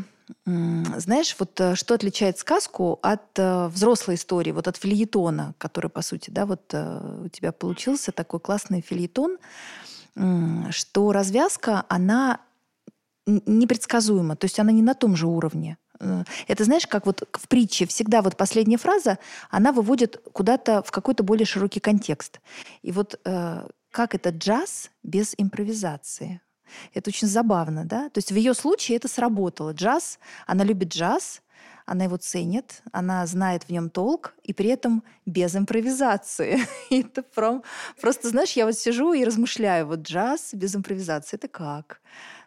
знаешь, 0.46 1.36
вот 1.38 1.60
э, 1.60 1.76
что 1.76 1.94
отличает 1.94 2.38
сказку 2.38 2.98
от 3.02 3.38
э, 3.38 3.68
взрослой 3.68 4.16
истории, 4.16 4.52
вот 4.52 4.68
от 4.68 4.78
фильетона, 4.78 5.54
который, 5.58 5.90
по 5.90 6.02
сути, 6.02 6.30
да, 6.30 6.46
вот 6.46 6.62
э, 6.74 7.24
у 7.26 7.28
тебя 7.28 7.52
получился 7.52 8.12
такой 8.14 8.40
классный 8.40 8.82
фильетон, 8.82 9.38
что 10.70 11.12
развязка, 11.12 11.86
она 11.90 12.40
непредсказуема, 13.26 14.36
то 14.36 14.46
есть 14.46 14.60
она 14.60 14.72
не 14.72 14.82
на 14.82 14.94
том 14.94 15.16
же 15.16 15.28
уровне. 15.28 15.78
Э, 16.00 16.24
это 16.48 16.64
знаешь, 16.64 16.88
как 16.88 17.06
вот 17.06 17.28
в 17.32 17.48
притче 17.48 17.86
всегда 17.86 18.22
вот 18.22 18.38
последняя 18.38 18.78
фраза, 18.78 19.18
она 19.50 19.72
выводит 19.72 20.22
куда-то 20.34 20.84
в 20.84 20.92
какой-то 20.92 21.24
более 21.24 21.46
широкий 21.46 21.80
контекст. 21.80 22.42
И 22.82 22.92
вот 22.92 23.20
э, 23.26 23.68
как 23.92 24.16
это 24.16 24.30
джаз 24.30 24.90
без 25.04 25.34
импровизации? 25.38 26.42
Это 26.94 27.10
очень 27.10 27.28
забавно, 27.28 27.86
да? 27.86 28.10
То 28.10 28.18
есть 28.18 28.32
в 28.32 28.36
ее 28.36 28.54
случае 28.54 28.98
это 28.98 29.08
сработало. 29.08 29.72
Джаз, 29.72 30.20
она 30.48 30.64
любит 30.64 30.90
джаз, 30.94 31.42
она 31.86 32.06
его 32.06 32.18
ценит, 32.18 32.82
она 32.92 33.26
знает 33.28 33.64
в 33.64 33.70
нем 33.70 33.90
толк, 33.90 34.34
и 34.44 34.54
при 34.54 34.70
этом 34.70 35.04
без 35.26 35.56
импровизации. 35.56 36.62
это 36.90 37.22
прям, 37.24 37.64
просто, 38.02 38.30
знаешь, 38.30 38.54
я 38.54 38.66
вот 38.66 38.76
сижу 38.76 39.14
и 39.14 39.26
размышляю, 39.26 39.88
вот 39.88 40.00
джаз 40.00 40.54
без 40.54 40.76
импровизации, 40.76 41.38
это 41.38 41.48
как? 41.48 42.02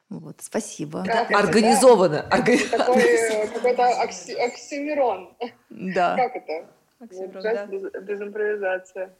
Вот, 0.09 0.37
спасибо. 0.41 1.05
Как 1.05 1.31
Организовано. 1.33 2.23
Да? 2.23 2.37
Орга... 2.37 2.53
Такой 2.71 3.03
э, 3.03 3.49
какой-то 3.49 4.03
окси... 4.03 4.35
оксимирон. 4.35 5.37
Да. 5.69 6.17
Как 6.17 6.37
это? 6.37 6.67
Оксимирон, 7.01 7.43
да. 7.43 7.67
без, 7.67 7.83
без 8.03 8.21
импровизации. 8.21 9.11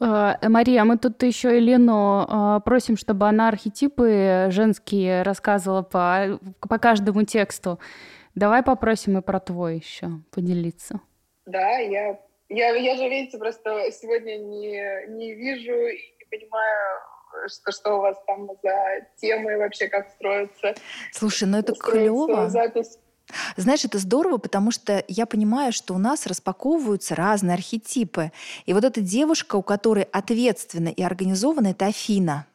Э, 0.00 0.34
Мария, 0.48 0.84
мы 0.84 0.98
тут 0.98 1.20
еще 1.24 1.56
Елену 1.56 2.26
э, 2.28 2.60
просим, 2.64 2.96
чтобы 2.96 3.26
она 3.26 3.48
архетипы 3.48 4.48
женские 4.50 5.22
рассказывала 5.22 5.82
по, 5.82 6.38
по 6.60 6.78
каждому 6.78 7.24
тексту. 7.24 7.80
Давай 8.36 8.62
попросим 8.62 9.18
и 9.18 9.22
про 9.22 9.40
твой 9.40 9.76
еще 9.78 10.08
поделиться. 10.30 11.00
Да, 11.46 11.78
я, 11.78 12.20
я, 12.48 12.74
я 12.74 12.96
же, 12.96 13.08
видите, 13.08 13.36
просто 13.38 13.90
сегодня 13.90 14.38
не, 14.38 15.08
не 15.08 15.34
вижу 15.34 15.72
и 15.72 16.14
не 16.18 16.38
понимаю, 16.38 17.00
что, 17.48 17.72
что 17.72 17.96
у 17.96 18.00
вас 18.00 18.16
там 18.26 18.48
за 18.62 19.06
темы 19.16 19.56
вообще, 19.58 19.88
как 19.88 20.08
строится. 20.10 20.74
Слушай, 21.12 21.48
ну 21.48 21.58
это 21.58 21.74
клево. 21.74 22.48
Запись. 22.48 22.98
Знаешь, 23.56 23.84
это 23.84 23.98
здорово, 23.98 24.38
потому 24.38 24.70
что 24.70 25.02
я 25.08 25.26
понимаю, 25.26 25.72
что 25.72 25.94
у 25.94 25.98
нас 25.98 26.26
распаковываются 26.26 27.14
разные 27.14 27.54
архетипы. 27.54 28.32
И 28.66 28.74
вот 28.74 28.84
эта 28.84 29.00
девушка, 29.00 29.56
у 29.56 29.62
которой 29.62 30.04
ответственно 30.04 30.88
и 30.88 31.02
организована, 31.02 31.68
это 31.68 31.86
Афина. 31.86 32.46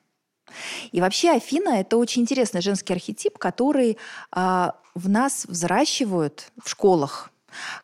И 0.91 1.01
вообще 1.01 1.31
Афина— 1.31 1.69
это 1.79 1.97
очень 1.97 2.23
интересный 2.23 2.61
женский 2.61 2.93
архетип, 2.93 3.37
который 3.37 3.97
э, 4.35 4.71
в 4.95 5.09
нас 5.09 5.45
взращивают 5.45 6.51
в 6.63 6.69
школах 6.69 7.31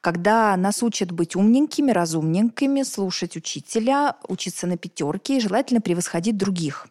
когда 0.02 0.56
нас 0.58 0.84
учат 0.84 1.12
быть 1.12 1.36
умненькими, 1.36 1.92
разумненькими, 1.92 2.84
слушать 2.84 3.36
учителя, 3.36 4.16
учиться 4.28 4.68
на 4.68 4.78
пятерке 4.78 5.38
и 5.38 5.40
желательно 5.40 5.82
превосходить 5.82 6.38
других. 6.38 6.88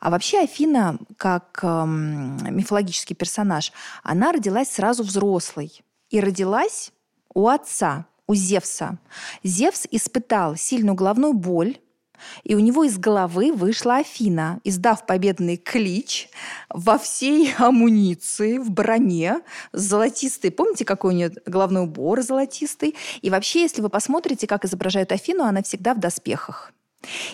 А 0.00 0.10
вообще 0.10 0.40
Афина, 0.40 0.98
как 1.16 1.60
эм, 1.62 2.38
мифологический 2.54 3.14
персонаж, 3.14 3.72
она 4.02 4.32
родилась 4.32 4.70
сразу 4.70 5.02
взрослой. 5.02 5.82
И 6.10 6.20
родилась 6.20 6.92
у 7.32 7.48
отца, 7.48 8.06
у 8.26 8.34
Зевса. 8.34 8.98
Зевс 9.42 9.86
испытал 9.90 10.56
сильную 10.56 10.94
головную 10.94 11.32
боль, 11.32 11.78
и 12.44 12.54
у 12.54 12.58
него 12.58 12.84
из 12.84 12.98
головы 12.98 13.52
вышла 13.52 13.96
Афина, 13.96 14.60
издав 14.64 15.06
победный 15.06 15.56
клич 15.56 16.28
во 16.68 16.98
всей 16.98 17.54
амуниции, 17.58 18.58
в 18.58 18.70
броне, 18.70 19.40
золотистой. 19.72 20.50
Помните, 20.50 20.84
какой 20.84 21.14
у 21.14 21.16
нее 21.16 21.32
головной 21.46 21.84
убор 21.84 22.22
золотистый? 22.22 22.96
И 23.20 23.30
вообще, 23.30 23.62
если 23.62 23.82
вы 23.82 23.88
посмотрите, 23.88 24.46
как 24.46 24.64
изображают 24.64 25.12
Афину, 25.12 25.44
она 25.44 25.62
всегда 25.62 25.94
в 25.94 26.00
доспехах. 26.00 26.72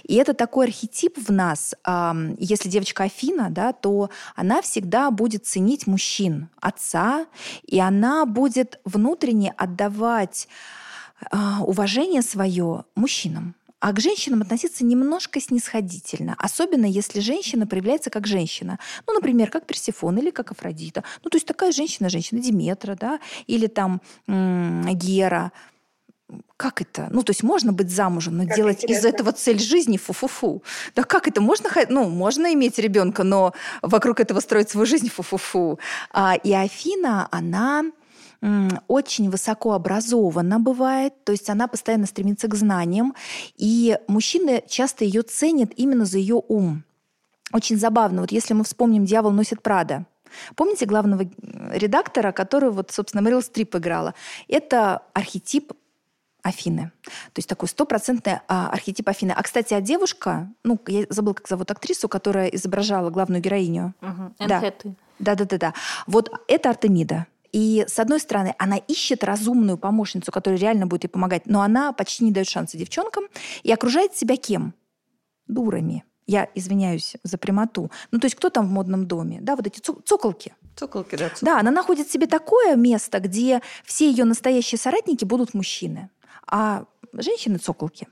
И 0.04 0.14
это 0.14 0.34
такой 0.34 0.66
архетип 0.66 1.18
в 1.18 1.30
нас. 1.30 1.74
Если 2.38 2.68
девочка 2.68 3.04
Афина, 3.04 3.48
да, 3.50 3.72
то 3.72 4.10
она 4.34 4.62
всегда 4.62 5.10
будет 5.10 5.46
ценить 5.46 5.86
мужчин, 5.86 6.48
отца, 6.60 7.26
и 7.64 7.78
она 7.78 8.24
будет 8.24 8.80
внутренне 8.84 9.52
отдавать 9.56 10.48
а, 11.30 11.62
уважение 11.62 12.22
свое 12.22 12.84
мужчинам 12.94 13.54
а 13.80 13.92
к 13.92 14.00
женщинам 14.00 14.42
относиться 14.42 14.84
немножко 14.84 15.40
снисходительно, 15.40 16.34
особенно 16.38 16.86
если 16.86 17.20
женщина 17.20 17.66
проявляется 17.66 18.10
как 18.10 18.26
женщина. 18.26 18.78
Ну, 19.06 19.14
например, 19.14 19.50
как 19.50 19.66
Персифон 19.66 20.18
или 20.18 20.30
как 20.30 20.50
Афродита. 20.50 21.04
Ну, 21.22 21.30
то 21.30 21.36
есть 21.36 21.46
такая 21.46 21.72
женщина, 21.72 22.08
женщина 22.08 22.40
Диметра, 22.40 22.96
да, 22.98 23.20
или 23.46 23.66
там 23.66 24.00
м- 24.26 24.84
Гера. 24.94 25.52
Как 26.58 26.82
это? 26.82 27.08
Ну, 27.10 27.22
то 27.22 27.30
есть 27.30 27.42
можно 27.42 27.72
быть 27.72 27.90
замужем, 27.90 28.36
но 28.36 28.44
как 28.46 28.56
делать 28.56 28.82
интересно. 28.84 29.08
из 29.08 29.14
этого 29.14 29.32
цель 29.32 29.58
жизни 29.58 29.96
фу-фу-фу. 29.96 30.62
Да 30.94 31.04
как 31.04 31.26
это? 31.28 31.40
Можно, 31.40 31.70
ну, 31.88 32.08
можно 32.08 32.52
иметь 32.52 32.78
ребенка, 32.78 33.22
но 33.22 33.54
вокруг 33.80 34.20
этого 34.20 34.40
строить 34.40 34.68
свою 34.68 34.86
жизнь 34.86 35.08
фу-фу-фу. 35.08 35.78
А, 36.10 36.34
и 36.34 36.52
Афина, 36.52 37.28
она 37.30 37.84
очень 38.86 39.30
высоко 39.30 39.72
образована 39.72 40.60
бывает, 40.60 41.24
то 41.24 41.32
есть 41.32 41.50
она 41.50 41.66
постоянно 41.66 42.06
стремится 42.06 42.48
к 42.48 42.54
знаниям, 42.54 43.14
и 43.56 43.98
мужчины 44.06 44.62
часто 44.68 45.04
ее 45.04 45.22
ценят 45.22 45.72
именно 45.76 46.04
за 46.04 46.18
ее 46.18 46.40
ум. 46.48 46.84
Очень 47.52 47.78
забавно, 47.78 48.20
вот 48.20 48.30
если 48.30 48.54
мы 48.54 48.64
вспомним 48.64 49.04
«Дьявол 49.04 49.30
носит 49.30 49.62
Прада», 49.62 50.06
Помните 50.56 50.84
главного 50.84 51.24
редактора, 51.72 52.32
который, 52.32 52.70
вот, 52.70 52.90
собственно, 52.90 53.22
Мэрил 53.22 53.40
Стрип 53.40 53.76
играла? 53.76 54.14
Это 54.46 55.02
архетип 55.14 55.72
Афины. 56.42 56.92
То 57.02 57.38
есть 57.38 57.48
такой 57.48 57.68
стопроцентный 57.68 58.40
а, 58.46 58.70
архетип 58.70 59.08
Афины. 59.08 59.32
А, 59.32 59.42
кстати, 59.42 59.74
а 59.74 59.80
девушка, 59.80 60.48
ну, 60.64 60.78
я 60.86 61.04
забыла, 61.08 61.34
как 61.34 61.48
зовут 61.48 61.70
актрису, 61.70 62.08
которая 62.08 62.48
изображала 62.48 63.10
главную 63.10 63.42
героиню. 63.42 63.94
Угу. 64.00 64.48
Да. 64.48 64.72
Да-да-да. 65.18 65.74
Вот 66.06 66.30
это 66.46 66.70
Артемида. 66.70 67.26
И, 67.52 67.84
с 67.88 67.98
одной 67.98 68.20
стороны, 68.20 68.54
она 68.58 68.76
ищет 68.76 69.24
разумную 69.24 69.78
помощницу, 69.78 70.30
которая 70.30 70.60
реально 70.60 70.86
будет 70.86 71.04
ей 71.04 71.08
помогать, 71.10 71.46
но 71.46 71.62
она 71.62 71.92
почти 71.92 72.24
не 72.24 72.32
дает 72.32 72.48
шанса 72.48 72.76
девчонкам 72.76 73.24
и 73.62 73.72
окружает 73.72 74.14
себя 74.14 74.36
кем? 74.36 74.74
Дурами. 75.46 76.04
Я 76.26 76.48
извиняюсь 76.54 77.16
за 77.22 77.38
прямоту. 77.38 77.90
Ну, 78.10 78.18
то 78.18 78.26
есть 78.26 78.36
кто 78.36 78.50
там 78.50 78.66
в 78.66 78.70
модном 78.70 79.06
доме? 79.06 79.38
Да, 79.40 79.56
вот 79.56 79.66
эти 79.66 79.80
цоколки. 79.80 80.54
Цоколки, 80.76 81.16
да. 81.16 81.30
Цоколки. 81.30 81.44
Да, 81.44 81.58
она 81.58 81.70
находит 81.70 82.10
себе 82.10 82.26
такое 82.26 82.76
место, 82.76 83.18
где 83.18 83.62
все 83.84 84.10
ее 84.10 84.24
настоящие 84.24 84.78
соратники 84.78 85.24
будут 85.24 85.54
мужчины. 85.54 86.10
А 86.50 86.84
женщины-цоколки. 87.12 88.06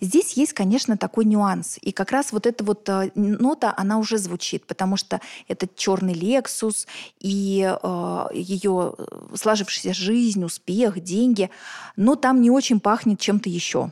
Здесь 0.00 0.32
есть, 0.32 0.52
конечно, 0.52 0.96
такой 0.96 1.24
нюанс. 1.24 1.78
И 1.80 1.92
как 1.92 2.10
раз 2.10 2.32
вот 2.32 2.46
эта 2.46 2.64
вот 2.64 2.88
э, 2.88 3.10
нота, 3.14 3.74
она 3.76 3.98
уже 3.98 4.18
звучит, 4.18 4.66
потому 4.66 4.96
что 4.96 5.20
это 5.48 5.68
черный 5.74 6.14
Лексус 6.14 6.86
и 7.20 7.70
э, 7.70 8.26
ее 8.32 8.94
сложившаяся 9.34 9.94
жизнь, 9.94 10.44
успех, 10.44 11.00
деньги. 11.02 11.50
Но 11.96 12.14
там 12.14 12.40
не 12.40 12.50
очень 12.50 12.80
пахнет 12.80 13.20
чем-то 13.20 13.48
еще, 13.48 13.90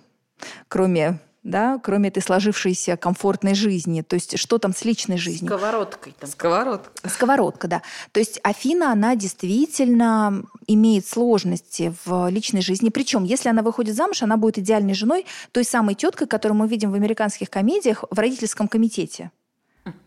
кроме 0.68 1.20
да, 1.46 1.78
кроме 1.82 2.08
этой 2.08 2.22
сложившейся 2.22 2.96
комфортной 2.96 3.54
жизни. 3.54 4.02
То 4.02 4.14
есть 4.14 4.38
что 4.38 4.58
там 4.58 4.74
с 4.74 4.84
личной 4.84 5.16
жизнью? 5.16 5.46
Сковородкой. 5.46 6.14
Там. 6.18 6.28
Сковородка. 6.28 7.08
Сковородка, 7.08 7.68
да. 7.68 7.82
То 8.10 8.20
есть 8.20 8.40
Афина, 8.42 8.90
она 8.90 9.14
действительно 9.14 10.42
имеет 10.66 11.06
сложности 11.06 11.94
в 12.04 12.28
личной 12.30 12.62
жизни. 12.62 12.88
Причем, 12.88 13.22
если 13.22 13.48
она 13.48 13.62
выходит 13.62 13.94
замуж, 13.94 14.22
она 14.22 14.36
будет 14.36 14.58
идеальной 14.58 14.94
женой 14.94 15.24
той 15.52 15.64
самой 15.64 15.94
теткой, 15.94 16.26
которую 16.26 16.58
мы 16.58 16.66
видим 16.66 16.90
в 16.90 16.94
американских 16.94 17.48
комедиях 17.48 18.02
в 18.10 18.18
родительском 18.18 18.66
комитете. 18.66 19.30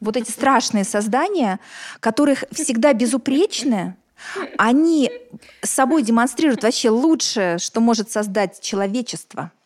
Вот 0.02 0.18
эти 0.18 0.30
страшные 0.30 0.84
создания, 0.84 1.62
которых 2.02 2.44
всегда 2.52 2.92
безупречны, 2.92 3.96
они 4.58 5.10
собой 5.62 6.04
демонстрируют 6.04 6.64
вообще 6.64 6.90
лучшее, 6.90 7.60
что 7.60 7.80
может 7.80 8.12
создать 8.12 8.60
человечество– 8.60 9.54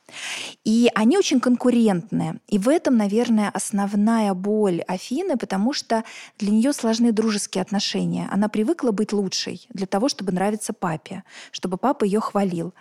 и 0.64 0.90
они 0.96 1.18
очень 1.18 1.40
конкурентные. 1.40 2.40
И 2.48 2.58
в 2.58 2.70
этом, 2.70 2.98
наверное, 2.98 3.50
основная 3.50 4.34
боль 4.34 4.82
Афины, 4.88 5.38
потому 5.38 5.74
что 5.74 6.04
для 6.40 6.52
нее 6.52 6.74
сложны 6.74 7.12
дружеские 7.12 7.62
отношения. 7.62 8.28
Она 8.32 8.50
привыкла 8.50 8.92
быть 8.92 9.14
лучшей 9.14 9.66
для 9.70 9.88
того, 9.88 10.10
чтобы 10.10 10.32
нравиться 10.32 10.74
папе, 10.74 11.24
чтобы 11.52 11.78
папа 11.78 12.04
ее 12.04 12.20
хвалил. 12.20 12.74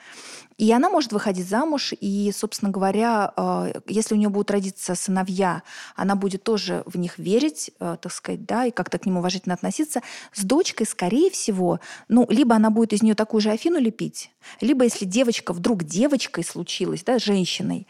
И 0.63 0.71
она 0.71 0.89
может 0.89 1.11
выходить 1.11 1.49
замуж, 1.49 1.93
и, 2.01 2.31
собственно 2.33 2.71
говоря, 2.71 3.33
э, 3.37 3.81
если 3.89 4.15
у 4.15 4.17
нее 4.17 4.29
будут 4.29 4.53
родиться 4.53 4.95
сыновья, 4.95 5.65
она 5.97 6.15
будет 6.15 6.45
тоже 6.45 6.85
в 6.87 6.97
них 6.97 7.19
верить, 7.19 7.73
э, 7.81 7.97
так 8.01 8.13
сказать, 8.13 8.45
да, 8.45 8.67
и 8.67 8.71
как-то 8.71 9.01
к 9.01 9.05
ним 9.05 9.17
уважительно 9.17 9.57
относиться. 9.57 10.03
С 10.33 10.45
дочкой, 10.45 10.87
скорее 10.87 11.33
всего, 11.33 11.81
ну, 12.07 12.29
либо 12.31 12.55
она 12.55 12.71
будет 12.71 12.93
из 12.93 13.03
нее 13.03 13.17
такую 13.17 13.41
же 13.41 13.51
Афину 13.51 13.81
лепить, 13.81 14.31
либо 14.61 14.85
если 14.85 15.05
девочка 15.05 15.53
вдруг 15.53 15.83
девочкой 15.83 16.45
случилась, 16.45 17.03
да, 17.03 17.19
женщиной, 17.19 17.89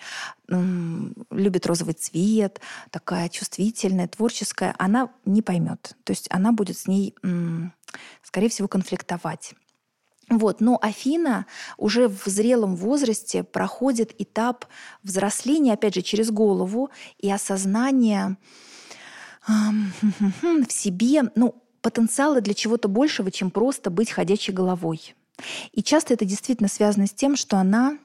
любит 0.49 1.67
розовый 1.67 1.93
цвет, 1.93 2.63
такая 2.91 3.29
чувствительная, 3.29 4.09
творческая, 4.09 4.75
она 4.79 5.11
не 5.27 5.43
поймет. 5.43 5.95
То 6.05 6.13
есть 6.13 6.27
она 6.31 6.53
будет 6.53 6.79
с 6.79 6.87
ней, 6.87 7.15
скорее 8.23 8.49
всего, 8.49 8.67
конфликтовать. 8.67 9.55
Вот. 10.29 10.61
Но 10.61 10.79
Афина 10.81 11.47
уже 11.77 12.09
в 12.09 12.25
зрелом 12.27 12.77
возрасте 12.77 13.43
проходит 13.43 14.15
этап 14.19 14.67
взросления, 15.03 15.75
опять 15.75 15.95
же, 15.95 16.03
через 16.03 16.31
голову 16.31 16.91
и 17.19 17.31
осознание 17.31 18.37
в 19.47 20.71
себе 20.73 21.23
ну, 21.35 21.63
потенциала 21.81 22.41
для 22.41 22.55
чего-то 22.55 22.89
большего, 22.89 23.31
чем 23.31 23.51
просто 23.51 23.91
быть 23.91 24.11
ходячей 24.11 24.55
головой. 24.55 25.15
И 25.73 25.83
часто 25.83 26.15
это 26.15 26.25
действительно 26.25 26.69
связано 26.69 27.07
с 27.07 27.13
тем, 27.13 27.37
что 27.37 27.57
она 27.57 27.99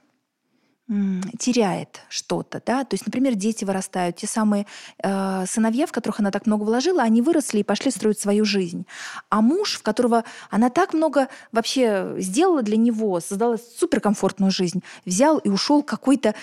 теряет 1.38 2.00
что-то, 2.08 2.62
да, 2.66 2.86
то 2.86 2.94
есть, 2.94 3.06
например, 3.06 3.36
дети 3.36 3.66
вырастают, 3.66 4.16
те 4.16 4.28
самые 4.28 4.66
э, 5.04 5.46
сыновья, 5.46 5.86
в 5.86 5.92
которых 5.92 6.22
она 6.22 6.32
так 6.32 6.46
много 6.46 6.64
вложила, 6.64 7.02
они 7.04 7.22
выросли 7.22 7.60
и 7.60 7.64
пошли 7.64 7.92
строить 7.92 8.20
свою 8.20 8.46
жизнь, 8.46 8.86
а 9.30 9.42
муж, 9.42 9.76
в 9.76 9.82
которого 9.82 10.24
она 10.50 10.70
так 10.70 10.94
много 10.94 11.28
вообще 11.52 12.16
сделала 12.20 12.62
для 12.62 12.78
него, 12.78 13.20
создала 13.20 13.58
суперкомфортную 13.58 14.50
жизнь, 14.50 14.82
взял 15.06 15.40
и 15.40 15.50
ушел 15.50 15.84
какой-то 15.84 16.36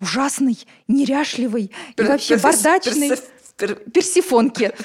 ужасный, 0.00 0.58
неряшливый 0.86 1.72
и 1.96 2.02
вообще 2.02 2.36
бардачный 2.36 3.12
персифонки. 3.92 4.72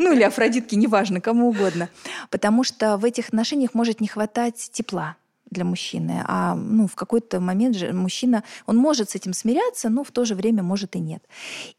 Ну 0.00 0.12
или 0.12 0.24
Афродитки, 0.24 0.74
неважно, 0.74 1.20
кому 1.20 1.48
угодно. 1.48 1.88
Потому 2.28 2.64
что 2.64 2.96
в 2.96 3.04
этих 3.04 3.28
отношениях 3.28 3.72
может 3.72 4.00
не 4.00 4.08
хватать 4.08 4.68
тепла 4.72 5.16
для 5.50 5.64
мужчины. 5.64 6.22
А 6.26 6.54
ну, 6.54 6.86
в 6.86 6.94
какой-то 6.94 7.40
момент 7.40 7.76
же 7.76 7.92
мужчина, 7.92 8.44
он 8.66 8.76
может 8.76 9.10
с 9.10 9.14
этим 9.14 9.32
смиряться, 9.32 9.88
но 9.88 10.04
в 10.04 10.10
то 10.10 10.24
же 10.24 10.34
время 10.34 10.62
может 10.62 10.96
и 10.96 11.00
нет. 11.00 11.22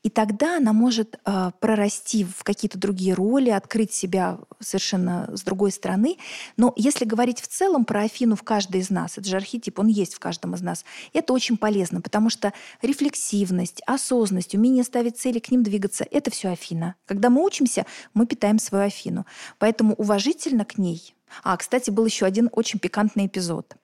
И 0.04 0.10
тогда 0.10 0.58
она 0.58 0.74
может 0.74 1.20
э, 1.26 1.52
прорасти 1.60 2.26
в 2.26 2.44
какие-то 2.44 2.78
другие 2.78 3.14
роли, 3.14 3.50
открыть 3.50 3.94
себя 3.94 4.40
совершенно 4.60 5.30
с 5.34 5.42
другой 5.42 5.72
стороны. 5.72 6.18
Но 6.58 6.74
если 6.76 7.06
говорить 7.06 7.40
в 7.40 7.48
целом 7.48 7.86
про 7.86 8.02
Афину 8.02 8.36
в 8.36 8.44
каждой 8.44 8.82
из 8.82 8.90
нас, 8.90 9.18
это 9.18 9.28
же 9.28 9.38
архетип, 9.38 9.80
он 9.80 9.88
есть 9.88 10.14
в 10.14 10.20
каждом 10.20 10.56
из 10.56 10.62
нас, 10.62 10.86
это 11.14 11.34
очень 11.34 11.58
полезно, 11.58 12.02
потому 12.02 12.30
что 12.30 12.54
рефлексивность, 12.82 13.82
осознанность, 13.86 14.56
умение 14.56 14.84
ставить 14.84 15.18
цели, 15.18 15.40
к 15.40 15.52
ним 15.52 15.64
двигаться, 15.64 16.06
это 16.10 16.32
все 16.32 16.50
Афина. 16.50 16.96
Когда 17.06 17.30
мы 17.30 17.44
учимся, 17.44 17.86
мы 18.14 18.26
питаем 18.26 18.60
свою 18.60 18.86
Афину. 18.86 19.26
Поэтому 19.60 19.94
уважительно 19.96 20.66
к 20.66 20.78
ней 20.78 21.16
а, 21.44 21.58
кстати, 21.58 21.90
был 21.90 22.06
еще 22.06 22.26
один 22.26 22.50
очень 22.52 22.80
пикантный 22.80 23.28
эпизод. 23.28 23.76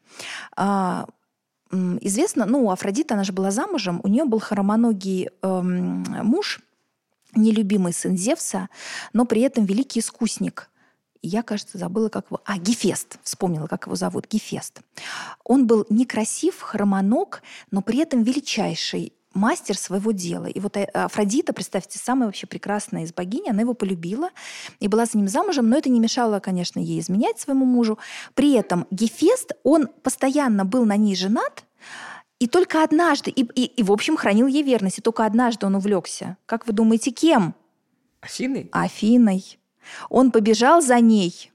А, 0.56 1.08
известно, 1.72 2.46
ну, 2.46 2.70
Афродита, 2.72 3.14
она 3.16 3.24
же 3.24 3.34
была 3.34 3.52
замужем, 3.52 4.00
у 4.04 4.08
нее 4.08 4.26
был 4.26 4.40
хромоногий 4.40 5.30
эм, 5.42 6.04
муж, 6.24 6.62
нелюбимый 7.36 7.94
сын 7.94 8.18
Зевса, 8.18 8.70
но 9.14 9.26
при 9.26 9.42
этом 9.42 9.66
великий 9.66 10.00
искусник. 10.00 10.70
Я, 11.22 11.44
кажется, 11.44 11.78
забыла, 11.78 12.10
как 12.10 12.28
его... 12.28 12.42
А, 12.46 12.58
Гефест. 12.58 13.18
Вспомнила, 13.24 13.68
как 13.68 13.88
его 13.88 13.96
зовут. 13.96 14.28
Гефест. 14.30 14.82
Он 15.44 15.66
был 15.68 15.86
некрасив, 15.90 16.62
хромоног, 16.62 17.42
но 17.72 17.82
при 17.82 18.00
этом 18.00 18.24
величайший 18.24 19.14
мастер 19.38 19.78
своего 19.78 20.12
дела. 20.12 20.48
И 20.48 20.60
вот 20.60 20.76
э, 20.76 20.84
Афродита, 20.94 21.54
представьте, 21.54 22.00
самая 22.00 22.28
вообще 22.28 22.48
прекрасная 22.48 23.04
из 23.04 23.14
богинь, 23.14 23.50
она 23.50 23.62
его 23.62 23.74
полюбила 23.74 24.30
и 24.80 24.88
была 24.88 25.06
за 25.06 25.18
ним 25.18 25.28
замужем, 25.28 25.70
но 25.70 25.78
это 25.78 25.90
не 25.90 26.00
мешало, 26.00 26.40
конечно, 26.40 26.80
ей 26.80 27.00
изменять 27.00 27.40
своему 27.40 27.66
мужу. 27.66 27.98
При 28.34 28.54
этом 28.54 28.88
Гефест, 28.92 29.54
он 29.64 29.88
постоянно 29.88 30.66
был 30.66 30.86
на 30.86 30.98
ней 30.98 31.16
женат, 31.16 31.64
и 32.40 32.48
только 32.48 32.84
однажды, 32.84 33.32
и, 33.32 33.42
и, 33.42 33.66
и 33.66 33.84
в 33.84 33.92
общем 33.92 34.16
хранил 34.16 34.48
ей 34.48 34.64
верность, 34.64 35.00
и 35.00 35.02
только 35.02 35.26
однажды 35.26 35.66
он 35.66 35.76
увлекся. 35.76 36.38
Как 36.46 36.68
вы 36.68 36.74
думаете, 36.74 37.12
кем? 37.12 37.56
Афиной? 38.22 38.70
Афиной. 38.72 39.60
Он 40.10 40.32
побежал 40.32 40.82
за 40.82 41.00
ней, 41.00 41.52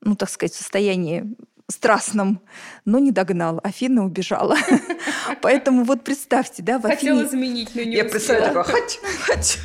ну, 0.00 0.16
так 0.16 0.30
сказать, 0.30 0.52
в 0.52 0.58
состоянии 0.58 1.36
страстном, 1.68 2.40
но 2.84 2.98
не 2.98 3.10
догнал. 3.10 3.60
Афина 3.62 4.04
убежала. 4.04 4.56
Поэтому 5.42 5.84
вот 5.84 6.04
представьте, 6.04 6.62
да, 6.62 6.78
в 6.78 6.86
Афине... 6.86 7.12
Хотела 7.12 7.28
заменить, 7.28 7.74
но 7.74 7.82
не 7.82 7.96
Я 7.96 8.04
представляю, 8.04 8.64
хоть, 8.64 9.00
хоть. 9.26 9.58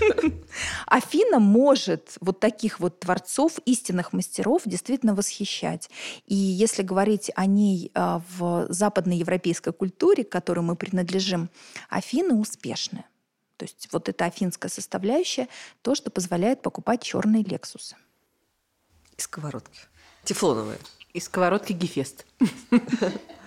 Афина 0.86 1.40
может 1.40 2.18
вот 2.20 2.40
таких 2.40 2.80
вот 2.80 3.00
творцов, 3.00 3.60
истинных 3.66 4.14
мастеров 4.14 4.64
действительно 4.66 5.16
восхищать. 5.16 5.90
И 6.26 6.36
если 6.36 6.84
говорить 6.84 7.32
о 7.36 7.46
ней 7.46 7.92
а, 7.94 8.22
в 8.38 8.68
западноевропейской 8.70 9.74
культуре, 9.74 10.24
к 10.24 10.30
которой 10.30 10.62
мы 10.62 10.76
принадлежим, 10.76 11.50
Афина 11.90 12.36
успешная. 12.36 13.06
То 13.58 13.66
есть 13.66 13.90
вот 13.92 14.10
эта 14.10 14.26
афинская 14.26 14.72
составляющая, 14.72 15.48
то, 15.82 15.94
что 15.94 16.10
позволяет 16.10 16.62
покупать 16.62 17.04
черные 17.04 17.44
лексусы. 17.44 17.96
И 19.18 19.22
сковородки. 19.22 19.82
Тефлоновые. 20.24 20.80
И 21.14 21.20
сковородки 21.20 21.74
Гефест. 21.74 22.26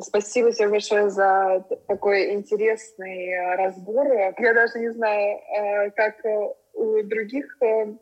Спасибо 0.00 0.52
тебе 0.52 0.68
большое 0.68 1.10
за 1.10 1.64
такой 1.86 2.32
интересный 2.32 3.28
э, 3.28 3.56
разбор. 3.56 4.06
Я 4.38 4.54
даже 4.54 4.78
не 4.78 4.90
знаю, 4.90 5.38
э, 5.38 5.90
как 5.90 6.16
у 6.72 7.02
других 7.02 7.56
э, 7.60 7.92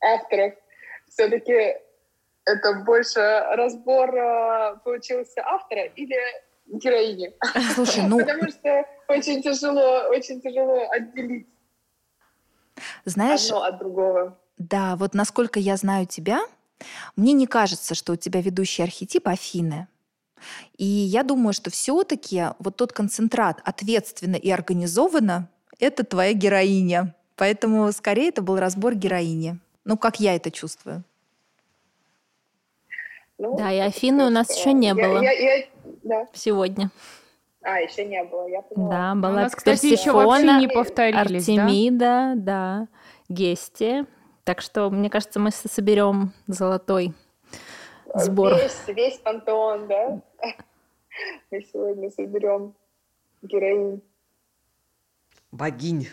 авторов. 0.00 0.54
Все-таки 1.08 1.76
это 2.46 2.82
больше 2.86 3.20
разбор 3.52 4.10
получился 4.84 5.42
автора 5.44 5.84
или 5.84 6.16
героини. 6.66 7.34
Слушай, 7.74 8.04
ну... 8.08 8.18
Потому 8.18 8.48
что 8.48 8.84
очень 9.08 9.42
тяжело, 9.42 10.08
очень 10.08 10.40
тяжело 10.40 10.88
отделить 10.90 11.46
Знаешь, 13.04 13.44
одно 13.44 13.62
от 13.62 13.78
другого. 13.78 14.38
Да, 14.56 14.96
вот 14.96 15.14
насколько 15.14 15.60
я 15.60 15.76
знаю 15.76 16.06
тебя, 16.06 16.40
мне 17.16 17.32
не 17.32 17.46
кажется, 17.46 17.94
что 17.94 18.14
у 18.14 18.16
тебя 18.16 18.40
ведущий 18.40 18.82
архетип 18.82 19.28
Афины. 19.28 19.88
И 20.76 20.84
я 20.84 21.22
думаю, 21.22 21.52
что 21.52 21.70
все-таки 21.70 22.46
вот 22.58 22.76
тот 22.76 22.92
концентрат 22.92 23.60
ответственно 23.64 24.36
и 24.36 24.50
организованно— 24.50 25.48
это 25.78 26.04
твоя 26.04 26.32
героиня. 26.32 27.14
Поэтому 27.36 27.90
скорее 27.92 28.28
это 28.28 28.42
был 28.42 28.58
разбор 28.58 28.94
героини. 28.94 29.58
Ну, 29.84 29.96
как 29.96 30.20
я 30.20 30.36
это 30.36 30.50
чувствую. 30.50 31.02
Ну, 33.38 33.56
да, 33.56 33.72
и 33.72 33.78
Афины 33.78 34.24
у 34.24 34.30
нас 34.30 34.56
еще 34.56 34.72
не 34.72 34.88
я, 34.88 34.94
было 34.94 35.20
я, 35.20 35.32
я, 35.32 35.66
да. 36.02 36.28
сегодня. 36.32 36.90
А, 37.62 37.80
еще 37.80 38.04
не 38.04 38.22
было, 38.22 38.46
я 38.46 38.62
поняла. 38.62 38.90
Да, 38.90 39.14
была 39.14 39.32
у 39.32 39.34
нас, 39.36 39.54
кстати, 39.54 39.86
еще 39.86 40.12
вообще 40.12 40.52
не 40.58 40.68
повторились, 40.68 41.48
Артемида, 41.48 42.34
да, 42.36 42.36
да 42.36 42.88
Гестия. 43.28 44.06
Так 44.44 44.60
что, 44.60 44.90
мне 44.90 45.08
кажется, 45.08 45.40
мы 45.40 45.50
соберем 45.50 46.32
золотой 46.46 47.14
сбор. 48.14 48.54
Весь, 48.54 48.82
весь 48.88 49.18
пантеон, 49.18 49.88
да? 49.88 50.20
Мы 51.50 51.62
сегодня 51.62 52.10
соберем 52.10 52.74
героинь. 53.42 54.02
Богинь. 55.52 56.08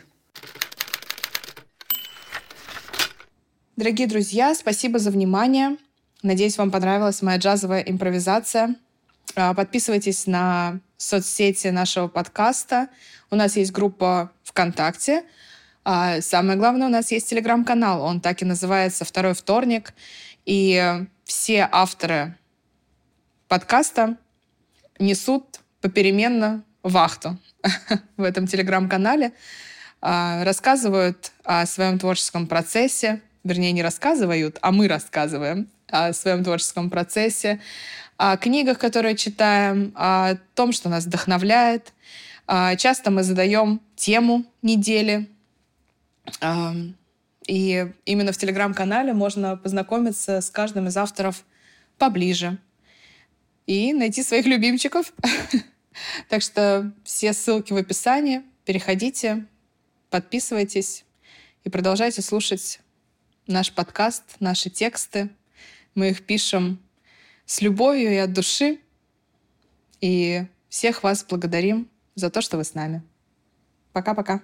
Дорогие 3.75 4.07
друзья, 4.07 4.53
спасибо 4.53 4.99
за 4.99 5.09
внимание. 5.11 5.77
Надеюсь, 6.21 6.57
вам 6.57 6.69
понравилась 6.69 7.21
моя 7.21 7.37
джазовая 7.37 7.81
импровизация. 7.81 8.75
А, 9.35 9.53
подписывайтесь 9.55 10.27
на 10.27 10.79
соцсети 10.97 11.67
нашего 11.67 12.07
подкаста. 12.07 12.89
У 13.31 13.35
нас 13.35 13.55
есть 13.55 13.71
группа 13.71 14.31
ВКонтакте— 14.43 15.23
а 15.83 16.21
самое 16.21 16.57
главное, 16.57 16.87
у 16.87 16.91
нас 16.91 17.11
есть 17.11 17.29
телеграм-канал. 17.29 18.03
Он 18.03 18.21
так 18.21 18.41
и 18.41 18.45
называется 18.45 19.03
«Второй 19.03 19.33
вторник». 19.33 19.93
И 20.45 21.05
все 21.23 21.67
авторы 21.71 22.35
подкаста 23.47 24.17
несут 24.99 25.59
попеременно 25.81 26.63
вахту 26.83 27.37
в 28.17 28.23
этом 28.23 28.47
телеграм-канале. 28.47 29.33
а, 30.01 30.43
рассказывают 30.43 31.31
о 31.43 31.65
своем 31.65 31.99
творческом 31.99 32.47
процессе, 32.47 33.21
вернее, 33.43 33.71
не 33.71 33.83
рассказывают, 33.83 34.57
а 34.61 34.71
мы 34.71 34.87
рассказываем 34.87 35.69
о 35.87 36.13
своем 36.13 36.43
творческом 36.43 36.89
процессе, 36.89 37.59
о 38.17 38.37
книгах, 38.37 38.79
которые 38.79 39.15
читаем, 39.15 39.91
о 39.95 40.35
том, 40.55 40.71
что 40.71 40.89
нас 40.89 41.05
вдохновляет. 41.05 41.93
А, 42.47 42.75
часто 42.75 43.11
мы 43.11 43.23
задаем 43.23 43.81
тему 43.95 44.45
недели. 44.61 45.27
И 47.51 47.91
именно 48.05 48.31
в 48.31 48.37
телеграм-канале 48.37 49.11
можно 49.11 49.57
познакомиться 49.57 50.39
с 50.39 50.49
каждым 50.49 50.87
из 50.87 50.95
авторов 50.95 51.43
поближе 51.97 52.57
и 53.67 53.91
найти 53.91 54.23
своих 54.23 54.45
любимчиков. 54.45 55.11
Так 56.29 56.41
что 56.41 56.93
все 57.03 57.33
ссылки 57.33 57.73
в 57.73 57.75
описании. 57.75 58.43
Переходите, 58.63 59.45
подписывайтесь 60.09 61.03
и 61.65 61.69
продолжайте 61.69 62.21
слушать 62.21 62.79
наш 63.45 63.73
подкаст, 63.73 64.23
наши 64.39 64.69
тексты. 64.69 65.29
Мы 65.93 66.11
их 66.11 66.25
пишем 66.25 66.79
с 67.45 67.61
любовью 67.61 68.13
и 68.13 68.15
от 68.15 68.31
души. 68.31 68.79
И 69.99 70.45
всех 70.69 71.03
вас 71.03 71.25
благодарим 71.25 71.89
за 72.15 72.29
то, 72.29 72.39
что 72.39 72.55
вы 72.55 72.63
с 72.63 72.73
нами. 72.73 73.03
Пока-пока. 73.91 74.41